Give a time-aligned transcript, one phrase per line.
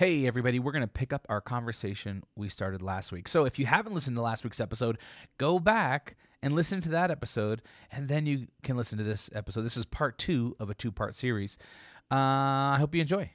[0.00, 3.28] Hey, everybody, we're going to pick up our conversation we started last week.
[3.28, 4.96] So, if you haven't listened to last week's episode,
[5.36, 7.60] go back and listen to that episode,
[7.92, 9.60] and then you can listen to this episode.
[9.60, 11.58] This is part two of a two part series.
[12.10, 13.30] Uh, I hope you enjoy.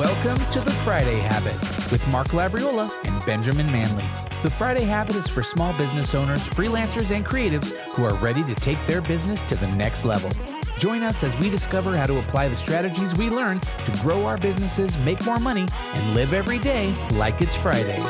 [0.00, 1.60] Welcome to the Friday Habit
[1.92, 4.06] with Mark Labriola and Benjamin Manley.
[4.42, 8.54] The Friday Habit is for small business owners, freelancers, and creatives who are ready to
[8.54, 10.30] take their business to the next level.
[10.78, 14.38] Join us as we discover how to apply the strategies we learn to grow our
[14.38, 18.02] businesses, make more money, and live every day like it's Friday.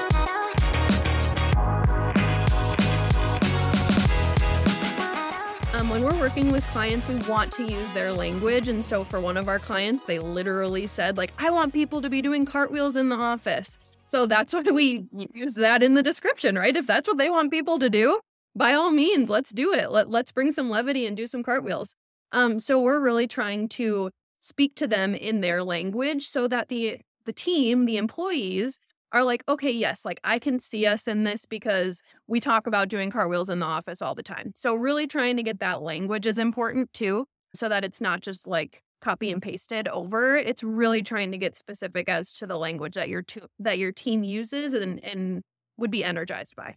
[5.90, 8.68] When we're working with clients, we want to use their language.
[8.68, 12.08] And so for one of our clients, they literally said, like, I want people to
[12.08, 13.80] be doing cartwheels in the office.
[14.06, 16.76] So that's why we use that in the description, right?
[16.76, 18.20] If that's what they want people to do,
[18.54, 19.90] by all means, let's do it.
[19.90, 21.96] Let, let's bring some levity and do some cartwheels.
[22.30, 27.00] Um, so we're really trying to speak to them in their language so that the
[27.26, 28.80] the team, the employees,
[29.12, 32.88] are like, okay, yes, like I can see us in this because we talk about
[32.88, 34.52] doing cartwheels in the office all the time.
[34.54, 38.46] So really trying to get that language is important too, so that it's not just
[38.46, 40.36] like copy and pasted over.
[40.36, 43.92] It's really trying to get specific as to the language that your to- that your
[43.92, 45.42] team uses and and
[45.78, 46.76] would be energized by.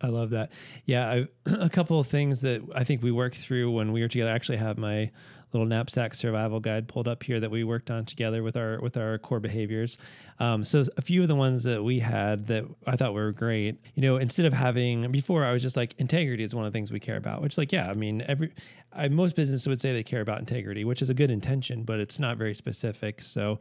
[0.00, 0.52] I love that.
[0.84, 4.08] Yeah, I, a couple of things that I think we worked through when we were
[4.08, 4.30] together.
[4.30, 5.10] I actually have my
[5.52, 8.96] little knapsack survival guide pulled up here that we worked on together with our with
[8.96, 9.98] our core behaviors.
[10.40, 13.80] Um, so a few of the ones that we had that I thought were great.
[13.94, 16.76] You know, instead of having before, I was just like integrity is one of the
[16.76, 17.42] things we care about.
[17.42, 18.52] Which, like, yeah, I mean, every
[18.92, 22.00] I, most businesses would say they care about integrity, which is a good intention, but
[22.00, 23.22] it's not very specific.
[23.22, 23.58] So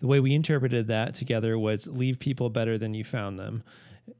[0.00, 3.62] the way we interpreted that together was leave people better than you found them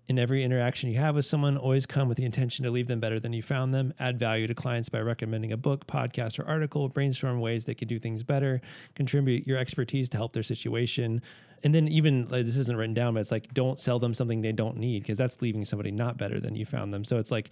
[0.09, 3.01] in every interaction you have with someone, always come with the intention to leave them
[3.01, 3.93] better than you found them.
[3.99, 6.89] Add value to clients by recommending a book, podcast, or article.
[6.89, 8.61] Brainstorm ways they could do things better.
[8.95, 11.23] Contribute your expertise to help their situation.
[11.63, 14.41] And then, even like, this isn't written down, but it's like don't sell them something
[14.41, 17.05] they don't need because that's leaving somebody not better than you found them.
[17.05, 17.51] So it's like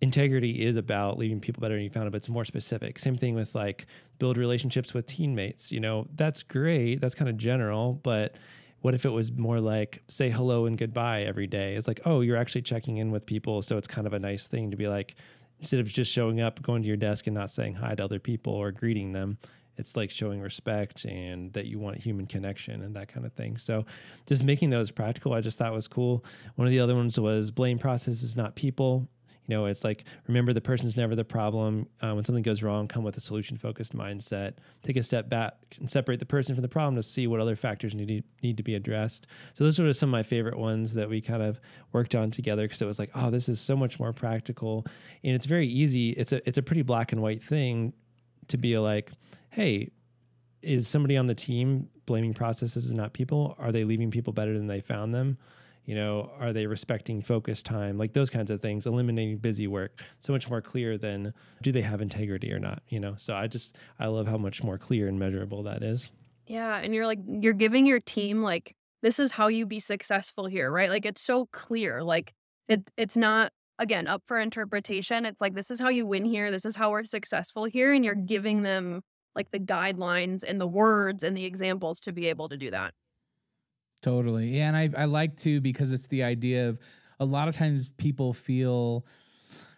[0.00, 2.98] integrity is about leaving people better than you found them, but it's more specific.
[2.98, 3.86] Same thing with like
[4.18, 5.72] build relationships with teammates.
[5.72, 7.00] You know, that's great.
[7.00, 8.36] That's kind of general, but
[8.84, 11.74] what if it was more like say hello and goodbye every day?
[11.74, 13.62] It's like, oh, you're actually checking in with people.
[13.62, 15.14] So it's kind of a nice thing to be like,
[15.58, 18.18] instead of just showing up, going to your desk and not saying hi to other
[18.18, 19.38] people or greeting them,
[19.78, 23.56] it's like showing respect and that you want human connection and that kind of thing.
[23.56, 23.86] So
[24.26, 26.22] just making those practical, I just thought was cool.
[26.56, 29.08] One of the other ones was blame processes, not people.
[29.46, 31.86] You know, it's like remember the person's never the problem.
[32.00, 34.54] Uh, when something goes wrong, come with a solution focused mindset.
[34.82, 37.56] Take a step back and separate the person from the problem to see what other
[37.56, 39.26] factors need need to be addressed.
[39.52, 41.60] So those were some of my favorite ones that we kind of
[41.92, 44.86] worked on together because it was like, oh, this is so much more practical
[45.22, 46.10] and it's very easy.
[46.10, 47.92] It's a it's a pretty black and white thing
[48.48, 49.10] to be like,
[49.50, 49.90] hey,
[50.62, 53.54] is somebody on the team blaming processes and not people?
[53.58, 55.38] Are they leaving people better than they found them?
[55.84, 57.98] You know are they respecting focus time?
[57.98, 61.82] Like those kinds of things eliminating busy work so much more clear than do they
[61.82, 63.14] have integrity or not you know?
[63.16, 66.10] So i just i love how much more clear and measurable that is.
[66.46, 70.46] Yeah and you're like you're giving your team like this is how you be successful
[70.46, 70.90] here right?
[70.90, 72.32] Like it's so clear like
[72.68, 75.26] it it's not again up for interpretation.
[75.26, 78.04] It's like this is how you win here this is how we're successful here and
[78.04, 79.02] you're giving them
[79.34, 82.94] like the guidelines and the words and the examples to be able to do that
[84.04, 84.48] Totally.
[84.48, 86.78] Yeah, and I I like to because it's the idea of
[87.18, 89.06] a lot of times people feel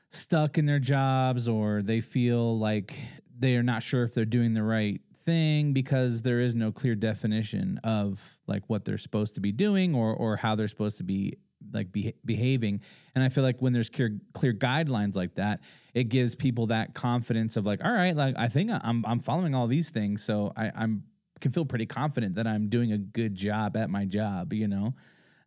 [0.09, 2.99] stuck in their jobs or they feel like
[3.39, 6.97] they are not sure if they're doing the right thing because there is no clear
[6.97, 11.05] definition of like what they're supposed to be doing or or how they're supposed to
[11.05, 11.37] be
[11.73, 12.81] like be, behaving
[13.15, 15.61] and i feel like when there's clear clear guidelines like that
[15.95, 19.55] it gives people that confidence of like all right like i think i'm i'm following
[19.55, 21.03] all these things so i i'm
[21.41, 24.95] can feel pretty confident that I'm doing a good job at my job, you know?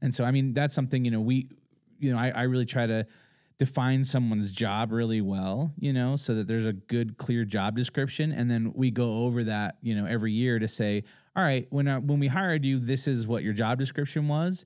[0.02, 1.50] And so, I mean, that's something, you know, we,
[2.00, 3.06] you know, I, I really try to
[3.58, 8.32] define someone's job really well, you know, so that there's a good, clear job description.
[8.32, 11.04] And then we go over that, you know, every year to say,
[11.36, 14.66] all right, when, uh, when we hired you, this is what your job description was.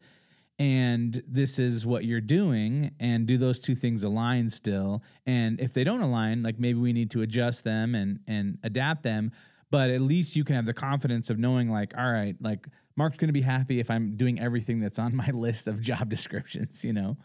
[0.60, 5.02] And this is what you're doing, and do those two things align still?
[5.26, 9.02] And if they don't align, like maybe we need to adjust them and and adapt
[9.02, 9.32] them
[9.74, 13.18] but at least you can have the confidence of knowing like all right like mark's
[13.18, 16.86] going to be happy if i'm doing everything that's on my list of job descriptions
[16.86, 17.18] you know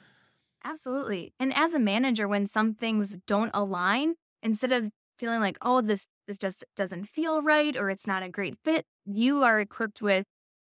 [0.64, 5.82] absolutely and as a manager when some things don't align instead of feeling like oh
[5.82, 10.00] this this just doesn't feel right or it's not a great fit you are equipped
[10.00, 10.24] with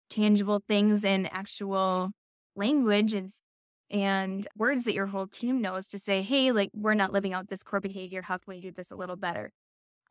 [0.09, 2.11] tangible things and actual
[2.55, 3.31] language and
[3.89, 7.49] and words that your whole team knows to say, hey, like we're not living out
[7.49, 8.21] this core behavior.
[8.21, 9.51] How can we do this a little better?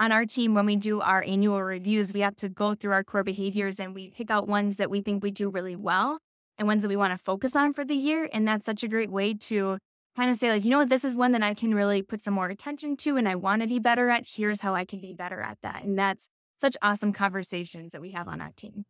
[0.01, 3.05] On our team, when we do our annual reviews, we have to go through our
[3.05, 6.19] core behaviors and we pick out ones that we think we do really well
[6.57, 8.27] and ones that we want to focus on for the year.
[8.33, 9.77] And that's such a great way to
[10.17, 12.23] kind of say, like, you know what, this is one that I can really put
[12.25, 14.27] some more attention to and I want to be better at.
[14.27, 15.85] Here's how I can be better at that.
[15.85, 18.87] And that's such awesome conversations that we have on our team.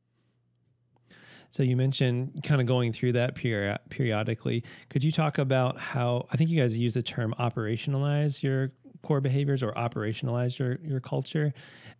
[1.50, 4.62] So you mentioned kind of going through that peri- periodically.
[4.88, 8.70] Could you talk about how I think you guys use the term operationalize your
[9.02, 11.52] core behaviors or operationalize your your culture?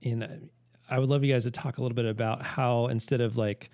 [0.03, 0.51] And
[0.89, 3.71] I would love you guys to talk a little bit about how instead of like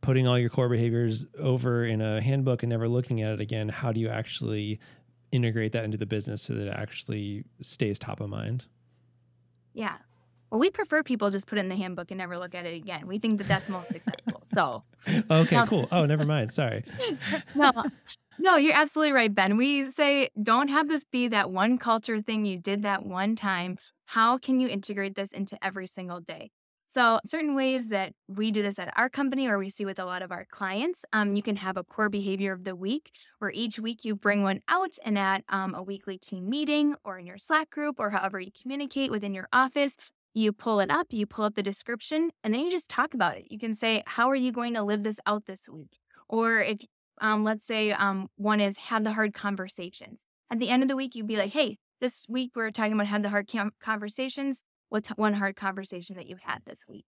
[0.00, 3.68] putting all your core behaviors over in a handbook and never looking at it again,
[3.68, 4.78] how do you actually
[5.32, 8.66] integrate that into the business so that it actually stays top of mind?
[9.74, 9.96] Yeah.
[10.50, 12.74] Well, we prefer people just put it in the handbook and never look at it
[12.74, 13.06] again.
[13.06, 14.42] We think that that's most successful.
[14.44, 14.84] So,
[15.30, 15.88] okay, um, cool.
[15.90, 16.52] Oh, never mind.
[16.52, 16.84] Sorry.
[17.54, 17.72] no,
[18.38, 19.56] no, you're absolutely right, Ben.
[19.56, 23.76] We say don't have this be that one culture thing you did that one time.
[24.06, 26.50] How can you integrate this into every single day?
[26.88, 30.04] So, certain ways that we do this at our company or we see with a
[30.04, 33.50] lot of our clients, um, you can have a core behavior of the week where
[33.52, 37.26] each week you bring one out and at um, a weekly team meeting or in
[37.26, 39.96] your Slack group or however you communicate within your office,
[40.32, 43.36] you pull it up, you pull up the description, and then you just talk about
[43.36, 43.46] it.
[43.50, 45.98] You can say, How are you going to live this out this week?
[46.28, 46.78] Or if,
[47.20, 50.24] um, let's say, um, one is have the hard conversations.
[50.50, 53.06] At the end of the week, you'd be like, Hey, this week we're talking about
[53.06, 54.62] have the hard conversations.
[54.88, 57.04] What's one hard conversation that you had this week?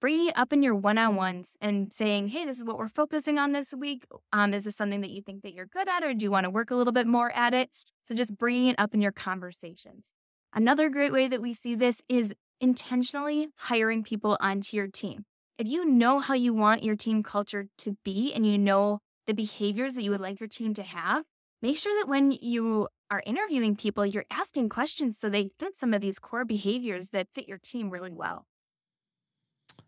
[0.00, 2.88] Bringing it up in your one on ones and saying, Hey, this is what we're
[2.88, 4.04] focusing on this week.
[4.32, 6.44] Um, is this something that you think that you're good at, or do you want
[6.44, 7.70] to work a little bit more at it?
[8.02, 10.12] So just bringing it up in your conversations.
[10.52, 15.24] Another great way that we see this is intentionally hiring people onto your team.
[15.58, 19.34] If you know how you want your team culture to be and you know the
[19.34, 21.24] behaviors that you would like your team to have,
[21.62, 25.94] make sure that when you are interviewing people, you're asking questions so they fit some
[25.94, 28.46] of these core behaviors that fit your team really well.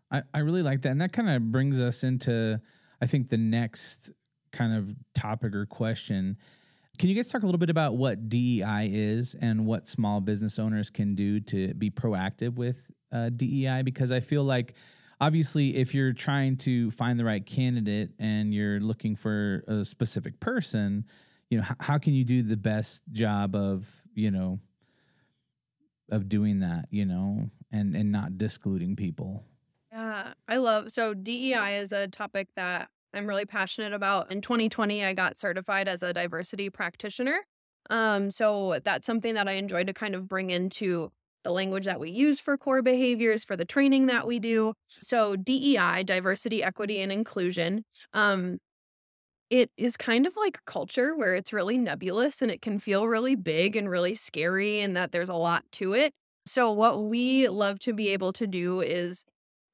[0.09, 0.89] I, I really like that.
[0.89, 2.61] And that kind of brings us into,
[3.01, 4.11] I think, the next
[4.53, 6.37] kind of topic or question
[6.99, 10.59] can you guys talk a little bit about what DEI is and what small business
[10.59, 13.81] owners can do to be proactive with uh, DEI?
[13.81, 14.75] Because I feel like
[15.23, 20.39] obviously if you're trying to find the right candidate and you're looking for a specific
[20.41, 21.05] person,
[21.49, 24.59] you know, h- how can you do the best job of, you know,
[26.11, 29.45] of doing that, you know, and and not discluding people?
[29.91, 34.29] Yeah, I love so DEI is a topic that I'm really passionate about.
[34.29, 37.39] In 2020, I got certified as a diversity practitioner.
[37.89, 41.11] Um, so that's something that I enjoy to kind of bring into
[41.43, 44.73] the language that we use for core behaviors, for the training that we do.
[45.01, 47.83] So DEI, diversity, equity, and inclusion.
[48.13, 48.59] Um,
[49.49, 53.35] it is kind of like culture where it's really nebulous and it can feel really
[53.35, 56.13] big and really scary and that there's a lot to it.
[56.45, 59.23] So what we love to be able to do is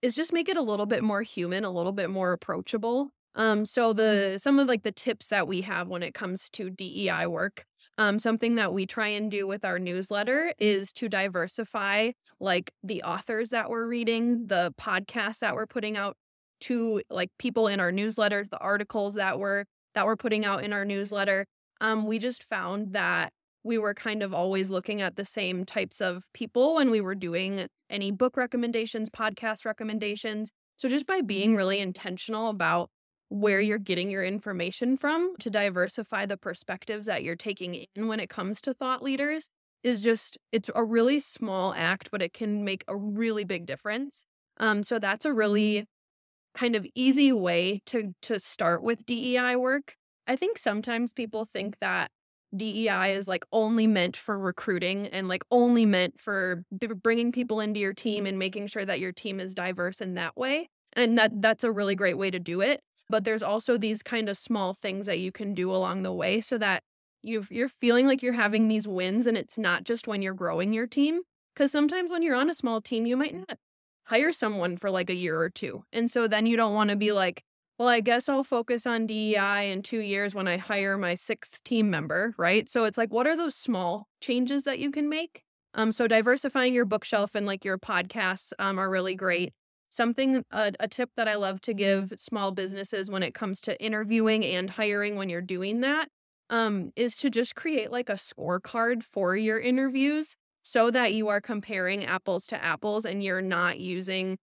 [0.02, 3.10] is just make it a little bit more human, a little bit more approachable.
[3.36, 6.70] Um, so the some of like the tips that we have when it comes to
[6.70, 7.66] DEI work,
[8.00, 13.04] um, something that we try and do with our newsletter is to diversify like the
[13.04, 16.16] authors that we're reading, the podcasts that we're putting out
[16.62, 19.66] to like people in our newsletters, the articles that we're
[19.96, 21.46] that we're putting out in our newsletter.
[21.82, 23.34] Um, we just found that
[23.66, 27.16] we were kind of always looking at the same types of people when we were
[27.16, 30.52] doing any book recommendations, podcast recommendations.
[30.78, 32.90] So just by being really intentional about
[33.30, 38.20] where you're getting your information from to diversify the perspectives that you're taking in when
[38.20, 39.50] it comes to thought leaders
[39.84, 44.26] is just it's a really small act but it can make a really big difference.
[44.58, 45.88] Um so that's a really
[46.54, 49.96] kind of easy way to to start with DEI work.
[50.28, 52.12] I think sometimes people think that
[52.56, 57.60] DEI is like only meant for recruiting and like only meant for b- bringing people
[57.62, 61.18] into your team and making sure that your team is diverse in that way and
[61.18, 64.38] that that's a really great way to do it but there's also these kind of
[64.38, 66.84] small things that you can do along the way so that
[67.24, 70.74] you you're feeling like you're having these wins and it's not just when you're growing
[70.74, 71.22] your team
[71.54, 73.58] because sometimes when you're on a small team you might not
[74.08, 76.96] hire someone for like a year or two and so then you don't want to
[76.96, 77.44] be like
[77.78, 81.64] well i guess i'll focus on dei in two years when i hire my sixth
[81.64, 82.68] team member right?
[82.70, 85.44] So it's like what are those small changes that you can make?
[85.74, 89.54] Um so diversifying your bookshelf and like your podcasts um, are really great
[89.90, 93.82] Something, a, a tip that I love to give small businesses when it comes to
[93.84, 96.10] interviewing and hiring when you're doing that
[96.50, 101.42] um, is to just create like a scorecard for your interviews so that you are
[101.42, 104.38] comparing apples to apples and you're not using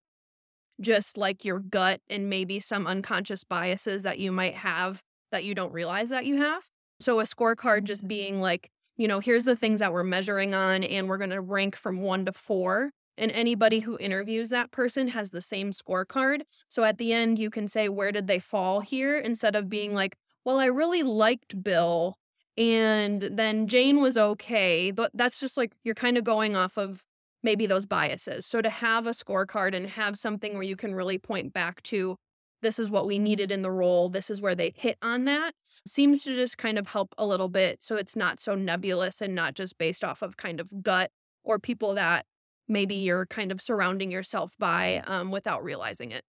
[0.79, 5.01] just like your gut and maybe some unconscious biases that you might have
[5.31, 6.63] that you don't realize that you have.
[6.99, 10.83] So a scorecard just being like, you know, here's the things that we're measuring on,
[10.83, 12.91] and we're going to rank from one to four.
[13.17, 16.41] And anybody who interviews that person has the same scorecard.
[16.69, 19.17] So at the end, you can say, where did they fall here?
[19.17, 22.17] Instead of being like, well, I really liked Bill,
[22.57, 24.91] and then Jane was okay.
[24.91, 27.03] But that's just like you're kind of going off of
[27.43, 28.45] maybe those biases.
[28.45, 32.17] So to have a scorecard and have something where you can really point back to
[32.61, 35.53] this is what we needed in the role, this is where they hit on that,
[35.85, 39.35] seems to just kind of help a little bit so it's not so nebulous and
[39.35, 41.11] not just based off of kind of gut
[41.43, 42.25] or people that
[42.67, 46.23] maybe you're kind of surrounding yourself by um, without realizing it.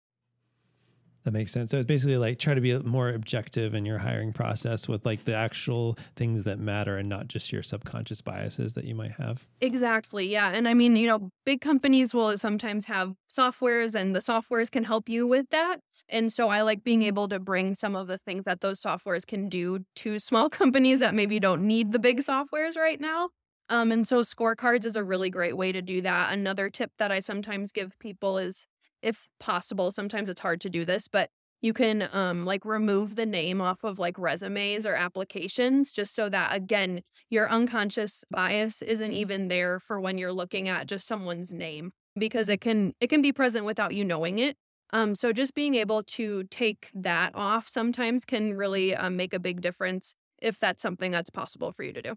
[1.25, 1.71] That makes sense.
[1.71, 5.25] So it's basically like try to be more objective in your hiring process with like
[5.25, 9.47] the actual things that matter and not just your subconscious biases that you might have.
[9.61, 10.26] Exactly.
[10.26, 10.52] Yeah.
[10.52, 14.85] And I mean, you know, big companies will sometimes have softwares and the softwares can
[14.85, 15.80] help you with that.
[16.09, 19.26] And so I like being able to bring some of the things that those softwares
[19.26, 23.30] can do to small companies that maybe don't need the big softwares right now.
[23.71, 26.33] Um, and so scorecards is a really great way to do that.
[26.33, 28.67] Another tip that I sometimes give people is
[29.03, 33.27] if possible, sometimes it's hard to do this, but you can um like remove the
[33.27, 39.11] name off of like resumes or applications just so that again your unconscious bias isn't
[39.13, 43.23] even there for when you're looking at just someone's name because it can it can
[43.23, 44.57] be present without you knowing it
[44.93, 49.41] um so just being able to take that off sometimes can really um, make a
[49.41, 52.15] big difference if that's something that's possible for you to do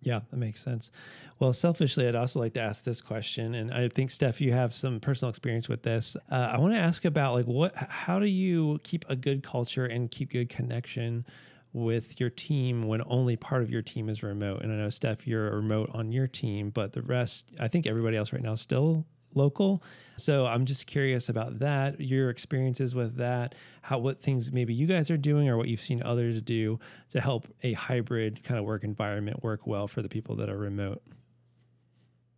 [0.00, 0.92] yeah, that makes sense.
[1.38, 4.74] Well, selfishly, I'd also like to ask this question, and I think Steph, you have
[4.74, 6.16] some personal experience with this.
[6.30, 9.86] Uh, I want to ask about like what, how do you keep a good culture
[9.86, 11.26] and keep good connection
[11.72, 14.62] with your team when only part of your team is remote?
[14.62, 18.16] And I know Steph, you're remote on your team, but the rest, I think everybody
[18.16, 19.82] else right now still local.
[20.16, 24.86] So I'm just curious about that, your experiences with that, how what things maybe you
[24.86, 26.78] guys are doing or what you've seen others do
[27.10, 30.56] to help a hybrid kind of work environment work well for the people that are
[30.56, 31.02] remote.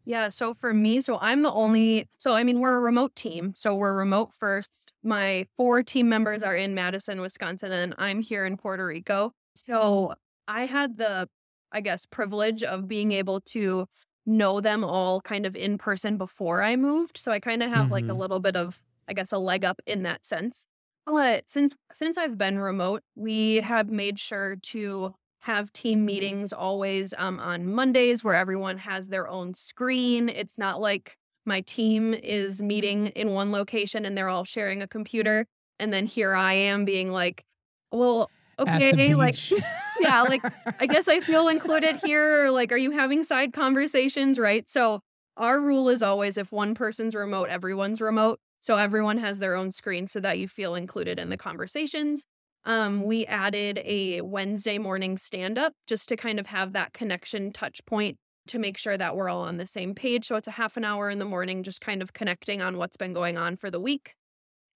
[0.04, 3.52] Yeah, so for me, so I'm the only so I mean we're a remote team.
[3.54, 4.94] So we're remote first.
[5.02, 9.32] My four team members are in Madison, Wisconsin and I'm here in Puerto Rico.
[9.54, 10.14] So
[10.48, 11.28] I had the
[11.72, 13.86] I guess privilege of being able to
[14.28, 17.16] know them all kind of in person before I moved.
[17.16, 17.92] So I kind of have mm-hmm.
[17.92, 18.18] like a mm-hmm.
[18.18, 20.66] little bit of, I guess, a leg up in that sense.
[21.06, 27.14] But since since I've been remote, we have made sure to have team meetings always
[27.16, 30.28] um, on Mondays where everyone has their own screen.
[30.28, 31.16] It's not like
[31.46, 35.46] my team is meeting in one location and they're all sharing a computer.
[35.78, 37.44] And then here I am being like,
[37.90, 39.34] well, okay, like
[40.00, 40.42] yeah, like
[40.80, 42.48] I guess I feel included here.
[42.50, 44.38] Like, are you having side conversations?
[44.38, 44.68] Right.
[44.68, 45.00] So
[45.36, 48.40] our rule is always if one person's remote, everyone's remote.
[48.60, 52.24] So everyone has their own screen so that you feel included in the conversations.
[52.64, 57.52] Um, we added a Wednesday morning stand up just to kind of have that connection
[57.52, 60.26] touch point to make sure that we're all on the same page.
[60.26, 62.96] So it's a half an hour in the morning, just kind of connecting on what's
[62.96, 64.14] been going on for the week.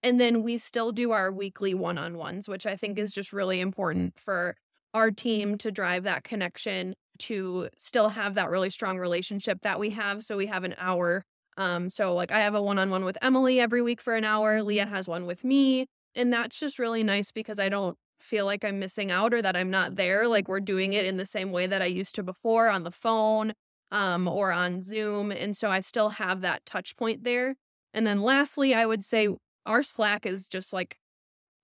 [0.03, 3.33] And then we still do our weekly one on ones, which I think is just
[3.33, 4.57] really important for
[4.95, 9.91] our team to drive that connection, to still have that really strong relationship that we
[9.91, 10.25] have.
[10.25, 11.25] So we have an hour.
[11.57, 14.25] Um, so like I have a one on one with Emily every week for an
[14.25, 14.63] hour.
[14.63, 15.87] Leah has one with me.
[16.15, 19.57] And that's just really nice because I don't feel like I'm missing out or that
[19.57, 20.27] I'm not there.
[20.29, 22.91] Like we're doing it in the same way that I used to before on the
[22.91, 23.53] phone
[23.91, 25.31] um, or on Zoom.
[25.31, 27.57] And so I still have that touch point there.
[27.95, 29.29] And then lastly, I would say
[29.67, 30.99] our Slack is just like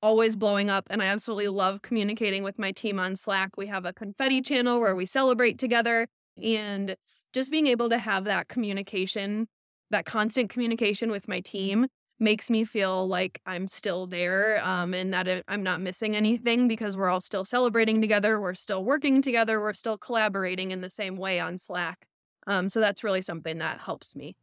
[0.00, 3.56] always blowing up and I absolutely love communicating with my team on Slack.
[3.56, 6.06] We have a confetti channel where we celebrate together
[6.42, 6.96] and
[7.32, 9.48] just being able to have that communication,
[9.90, 11.86] that constant communication with my team
[12.20, 16.96] makes me feel like I'm still there um, and that I'm not missing anything because
[16.96, 18.40] we're all still celebrating together.
[18.40, 19.60] We're still working together.
[19.60, 22.06] We're still collaborating in the same way on Slack.
[22.46, 24.36] Um, so that's really something that helps me.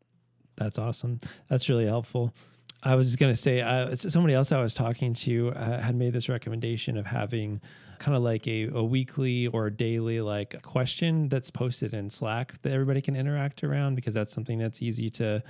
[0.56, 1.20] That's awesome.
[1.50, 2.34] That's really helpful.
[2.86, 6.14] I was going to say, uh, somebody else I was talking to uh, had made
[6.14, 7.60] this recommendation of having
[7.98, 12.72] kind of like a, a weekly or daily like question that's posted in Slack that
[12.72, 15.42] everybody can interact around because that's something that's easy to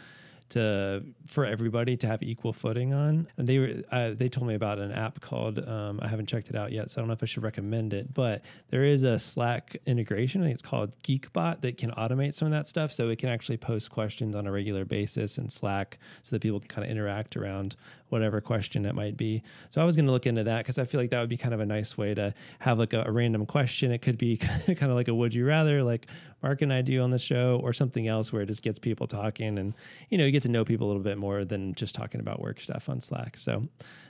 [0.49, 3.27] to for everybody to have equal footing on.
[3.37, 6.49] And they were uh, they told me about an app called um, I haven't checked
[6.49, 8.13] it out yet, so I don't know if I should recommend it.
[8.13, 10.41] But there is a Slack integration.
[10.41, 13.29] I think it's called Geekbot that can automate some of that stuff, so it can
[13.29, 16.91] actually post questions on a regular basis in Slack, so that people can kind of
[16.91, 17.75] interact around
[18.09, 19.41] whatever question it might be.
[19.71, 21.37] So I was going to look into that because I feel like that would be
[21.37, 23.91] kind of a nice way to have like a, a random question.
[23.91, 26.07] It could be kind of like a would you rather, like
[26.43, 29.07] Mark and I do on the show, or something else where it just gets people
[29.07, 29.73] talking and
[30.09, 32.59] you know get to know people a little bit more than just talking about work
[32.59, 33.37] stuff on Slack.
[33.37, 33.63] So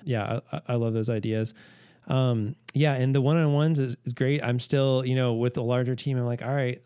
[0.04, 1.54] yeah, I, I love those ideas.
[2.08, 4.44] Um, yeah, and the one on ones is, is great.
[4.44, 6.80] I'm still, you know, with a larger team, I'm like, all right,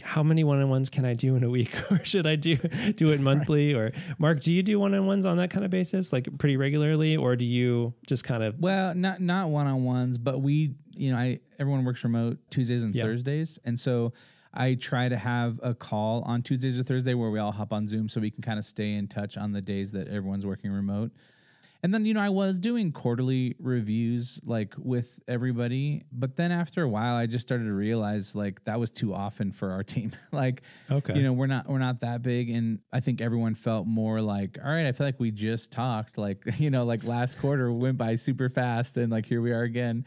[0.00, 2.54] how many one on ones can I do in a week, or should I do
[2.94, 3.74] do it monthly?
[3.74, 6.56] Or Mark, do you do one on ones on that kind of basis, like pretty
[6.56, 8.60] regularly, or do you just kind of?
[8.60, 12.84] Well, not not one on ones, but we, you know, I everyone works remote Tuesdays
[12.84, 13.02] and Yeah.
[13.04, 14.12] Thursdays, and so
[14.52, 17.86] I try to have a call on Tuesdays or Thursday where we all hop on
[17.86, 20.72] Zoom so we can kind of stay in touch on the days that everyone's working
[20.72, 21.12] remote.
[21.82, 26.02] And then, you know, I was doing quarterly reviews like with everybody.
[26.12, 29.50] But then after a while, I just started to realize like that was too often
[29.50, 30.12] for our team.
[30.30, 31.16] like, Okay.
[31.16, 32.50] you know, we're not, we're not that big.
[32.50, 36.18] And I think everyone felt more like, all right, I feel like we just talked.
[36.18, 39.62] Like, you know, like last quarter went by super fast and like here we are
[39.62, 40.04] again.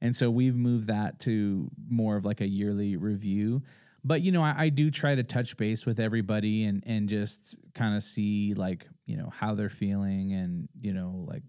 [0.00, 3.62] And so we've moved that to more of like a yearly review.
[4.02, 7.58] But you know, I, I do try to touch base with everybody and and just
[7.74, 11.42] kind of see like you know how they're feeling and you know like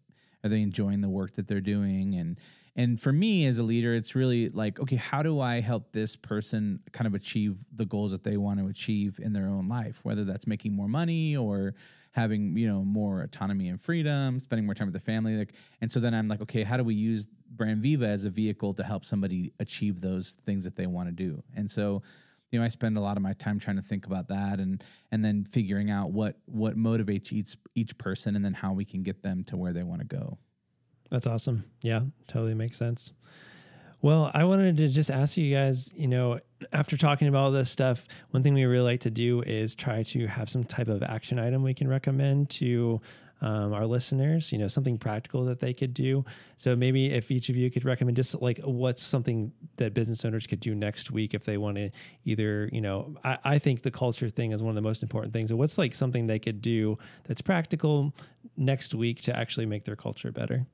[0.44, 2.40] are they enjoying the work that they're doing and
[2.76, 6.16] and for me as a leader it's really like okay how do i help this
[6.16, 10.00] person kind of achieve the goals that they want to achieve in their own life
[10.04, 11.76] whether that's making more money or
[12.12, 15.92] having you know more autonomy and freedom spending more time with the family like and
[15.92, 18.84] so then i'm like okay how do we use brand viva as a vehicle to
[18.84, 22.02] help somebody achieve those things that they want to do and so
[22.52, 24.84] you know i spend a lot of my time trying to think about that and
[25.12, 29.04] and then figuring out what what motivates each each person and then how we can
[29.04, 30.38] get them to where they want to go
[31.10, 31.66] That's awesome.
[31.82, 33.12] Yeah, totally makes sense.
[34.02, 36.40] Well, I wanted to just ask you guys, you know,
[36.74, 40.04] after talking about all this stuff, one thing we really like to do is try
[40.04, 43.02] to have some type of action item we can recommend to
[43.42, 46.24] um, our listeners, you know, something practical that they could do.
[46.58, 50.46] So maybe if each of you could recommend just like what's something that business owners
[50.46, 51.90] could do next week if they want to
[52.24, 55.34] either, you know, I, I think the culture thing is one of the most important
[55.34, 55.50] things.
[55.50, 58.14] So what's like something they could do that's practical
[58.58, 60.68] next week to actually make their culture better?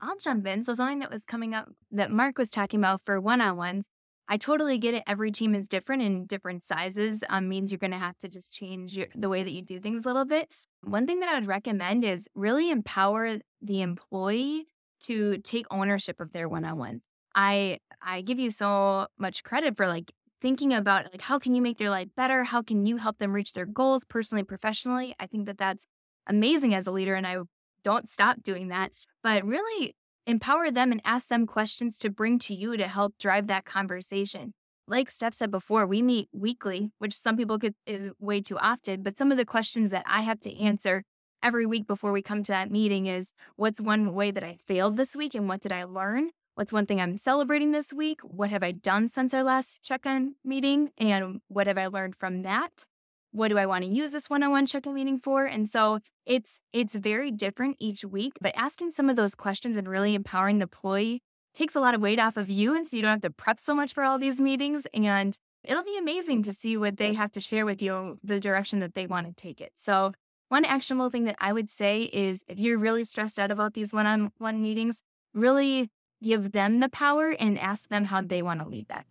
[0.00, 0.64] I'll jump in.
[0.64, 3.88] So something that was coming up that Mark was talking about for one-on-ones,
[4.30, 5.02] I totally get it.
[5.08, 8.52] Every team is different and different sizes um, means you're going to have to just
[8.52, 10.48] change your, the way that you do things a little bit.
[10.82, 14.66] One thing that I would recommend is really empower the employee
[15.02, 17.08] to take ownership of their one-on-ones.
[17.34, 21.62] I I give you so much credit for like thinking about like how can you
[21.62, 22.44] make their life better?
[22.44, 25.14] How can you help them reach their goals personally, professionally?
[25.18, 25.86] I think that that's
[26.28, 27.38] amazing as a leader, and I
[27.82, 28.92] don't stop doing that.
[29.22, 29.94] But really
[30.30, 34.54] empower them and ask them questions to bring to you to help drive that conversation.
[34.86, 39.02] Like Steph said before, we meet weekly, which some people could is way too often.
[39.02, 41.04] But some of the questions that I have to answer
[41.42, 44.96] every week before we come to that meeting is what's one way that I failed
[44.96, 46.30] this week and what did I learn?
[46.54, 48.20] What's one thing I'm celebrating this week?
[48.22, 50.90] What have I done since our last check in meeting?
[50.98, 52.86] And what have I learned from that?
[53.32, 55.44] What do I want to use this one-on-one check-in meeting for?
[55.44, 59.88] And so it's it's very different each week, but asking some of those questions and
[59.88, 61.22] really empowering the employee
[61.54, 62.74] takes a lot of weight off of you.
[62.74, 64.86] And so you don't have to prep so much for all these meetings.
[64.94, 68.80] And it'll be amazing to see what they have to share with you, the direction
[68.80, 69.72] that they want to take it.
[69.76, 70.12] So
[70.48, 73.92] one actionable thing that I would say is if you're really stressed out about these
[73.92, 75.02] one-on-one meetings,
[75.34, 75.90] really
[76.22, 79.06] give them the power and ask them how they want to lead that.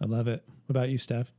[0.00, 0.42] I love it.
[0.66, 1.32] What about you, Steph?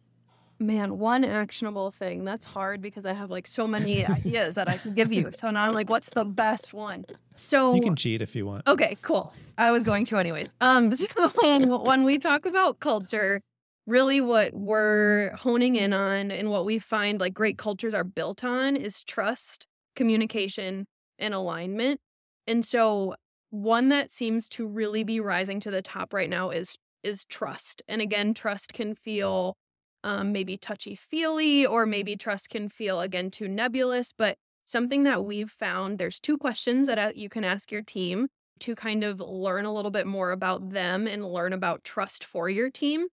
[0.60, 2.24] Man, one actionable thing.
[2.24, 5.32] That's hard because I have like so many ideas that I can give you.
[5.34, 7.06] So now I'm like, what's the best one?
[7.38, 8.68] So You can cheat if you want.
[8.68, 9.34] Okay, cool.
[9.58, 10.56] I was going to anyways.
[10.62, 13.42] Um, so when we talk about culture,
[13.86, 18.44] really what we're honing in on and what we find like great cultures are built
[18.44, 20.86] on is trust, communication,
[21.20, 22.00] and alignment.
[22.48, 23.16] And so
[23.50, 27.82] one that seems to really be rising to the top right now is is trust.
[27.88, 29.58] And again, trust can feel
[30.04, 34.14] um, maybe touchy feely, or maybe trust can feel again too nebulous.
[34.18, 38.28] But something that we've found there's two questions that you can ask your team
[38.60, 42.50] to kind of learn a little bit more about them and learn about trust for
[42.50, 43.08] your team.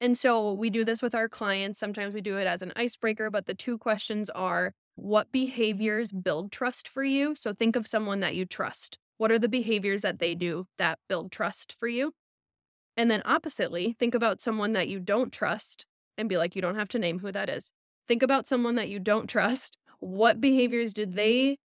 [0.00, 1.78] And so we do this with our clients.
[1.78, 6.50] Sometimes we do it as an icebreaker, but the two questions are what behaviors build
[6.52, 7.34] trust for you?
[7.36, 8.98] So think of someone that you trust.
[9.18, 12.12] What are the behaviors that they do that build trust for you?
[12.96, 15.86] And then oppositely, think about someone that you don't trust
[16.18, 17.70] and be like, you don't have to name who that is.
[18.08, 19.76] Think about someone that you don't trust.
[20.00, 21.58] What behaviors did they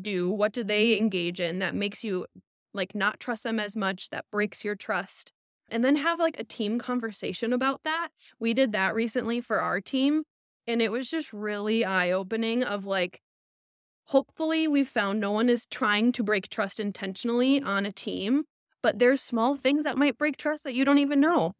[0.00, 0.30] do?
[0.30, 2.26] What do they engage in that makes you
[2.74, 5.32] like not trust them as much, that breaks your trust?
[5.70, 8.08] And then have like a team conversation about that.
[8.38, 10.22] We did that recently for our team.
[10.66, 13.20] And it was just really eye opening of like,
[14.04, 18.44] hopefully, we've found no one is trying to break trust intentionally on a team,
[18.82, 21.52] but there's small things that might break trust that you don't even know.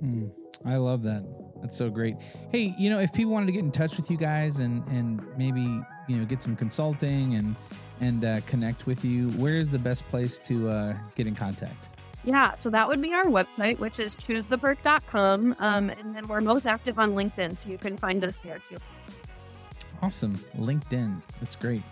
[0.00, 0.28] Hmm.
[0.64, 1.41] I love that.
[1.62, 2.16] That's so great.
[2.50, 5.24] Hey, you know, if people wanted to get in touch with you guys and and
[5.38, 5.62] maybe
[6.08, 7.56] you know get some consulting and
[8.00, 11.88] and uh, connect with you, where is the best place to uh, get in contact?
[12.24, 15.56] Yeah, so that would be our website, which is choosetheperk.com.
[15.58, 18.78] Um, and then we're most active on LinkedIn, so you can find us there too.
[20.02, 20.34] Awesome.
[20.56, 21.20] LinkedIn.
[21.40, 21.82] That's great.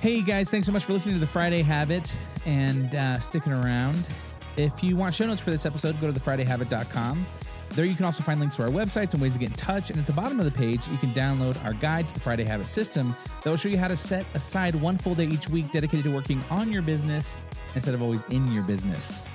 [0.00, 4.08] Hey guys, thanks so much for listening to the Friday Habit and uh, sticking around.
[4.56, 7.26] If you want show notes for this episode, go to thefridayhabit.com.
[7.70, 9.90] There you can also find links to our websites and ways to get in touch.
[9.90, 12.44] And at the bottom of the page, you can download our guide to the Friday
[12.44, 15.70] Habit system that will show you how to set aside one full day each week
[15.70, 17.42] dedicated to working on your business
[17.74, 19.34] instead of always in your business.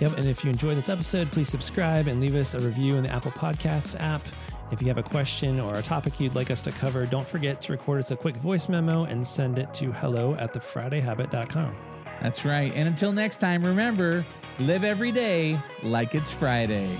[0.00, 0.18] Yep.
[0.18, 3.10] And if you enjoyed this episode, please subscribe and leave us a review in the
[3.10, 4.22] Apple Podcasts app.
[4.70, 7.60] If you have a question or a topic you'd like us to cover, don't forget
[7.62, 11.76] to record us a quick voice memo and send it to hello at thefridayhabit.com.
[12.22, 12.72] That's right.
[12.74, 14.24] And until next time, remember
[14.58, 16.96] live every day like it's Friday.